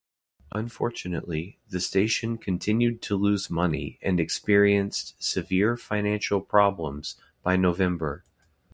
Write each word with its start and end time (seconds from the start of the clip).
Unfortunately, 0.51 1.59
the 1.69 1.79
station 1.79 2.39
continued 2.39 3.03
to 3.03 3.15
lose 3.15 3.51
money 3.51 3.99
and 4.01 4.19
experienced 4.19 5.13
severe 5.23 5.77
financial 5.77 6.41
problems 6.41 7.17
by 7.43 7.55
November. 7.55 8.23